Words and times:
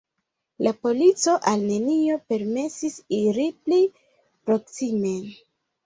La 0.67 0.71
polico 0.85 1.35
al 1.51 1.67
neniu 1.67 2.17
permesis 2.35 2.99
iri 3.21 3.49
pli 3.63 3.81
proksimen. 3.97 5.35